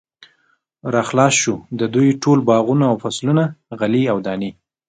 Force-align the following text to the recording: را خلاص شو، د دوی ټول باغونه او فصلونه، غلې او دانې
را 0.93 1.01
خلاص 1.09 1.33
شو، 1.41 1.55
د 1.79 1.81
دوی 1.93 2.09
ټول 2.23 2.39
باغونه 2.49 2.85
او 2.91 2.95
فصلونه، 3.03 3.43
غلې 3.79 4.03
او 4.11 4.17
دانې 4.25 4.51